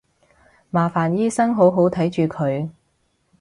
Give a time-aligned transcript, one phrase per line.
[0.71, 2.71] 麻煩醫生好好睇住佢